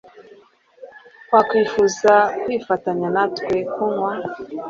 Wakwifuza 1.33 2.13
kwifatanya 2.41 3.07
natwe 3.15 3.55
kunywa? 3.73 4.11